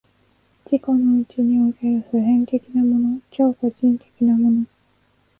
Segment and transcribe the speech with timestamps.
[0.65, 4.65] 自己のうちにおける普遍的なもの、超個人的なもの、